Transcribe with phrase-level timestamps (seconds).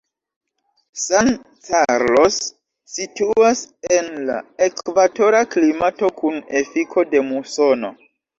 [1.01, 1.27] San
[1.67, 2.39] Carlos
[2.93, 3.61] situas
[3.99, 4.39] en la
[4.69, 7.95] ekvatora klimato kun efiko de musono.